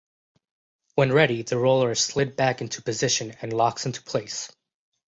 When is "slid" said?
1.99-2.35